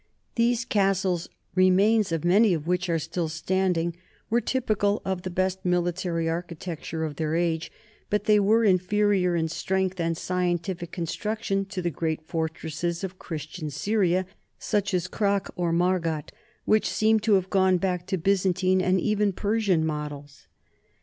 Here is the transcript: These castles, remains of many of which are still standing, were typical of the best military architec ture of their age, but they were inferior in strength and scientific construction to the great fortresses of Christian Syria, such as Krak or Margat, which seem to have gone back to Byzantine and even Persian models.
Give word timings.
These 0.33 0.65
castles, 0.65 1.29
remains 1.53 2.11
of 2.11 2.25
many 2.25 2.55
of 2.55 2.65
which 2.65 2.89
are 2.89 2.97
still 2.97 3.27
standing, 3.29 3.95
were 4.31 4.41
typical 4.41 4.99
of 5.05 5.21
the 5.21 5.29
best 5.29 5.63
military 5.63 6.25
architec 6.25 6.81
ture 6.81 7.03
of 7.03 7.17
their 7.17 7.35
age, 7.35 7.71
but 8.09 8.23
they 8.23 8.39
were 8.39 8.63
inferior 8.63 9.35
in 9.35 9.47
strength 9.47 9.99
and 9.99 10.17
scientific 10.17 10.91
construction 10.91 11.65
to 11.65 11.83
the 11.83 11.91
great 11.91 12.23
fortresses 12.23 13.03
of 13.03 13.19
Christian 13.19 13.69
Syria, 13.69 14.25
such 14.57 14.91
as 14.95 15.07
Krak 15.07 15.51
or 15.55 15.71
Margat, 15.71 16.31
which 16.65 16.89
seem 16.89 17.19
to 17.19 17.33
have 17.35 17.51
gone 17.51 17.77
back 17.77 18.07
to 18.07 18.17
Byzantine 18.17 18.81
and 18.81 18.99
even 18.99 19.31
Persian 19.33 19.85
models. 19.85 20.47